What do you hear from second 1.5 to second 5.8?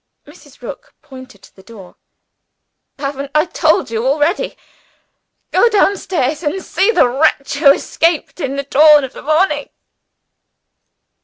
the door. "Haven't I told you already? Go